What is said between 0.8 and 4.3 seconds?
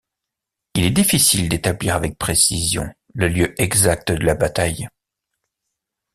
est difficile d'établir avec précision le lieu exact de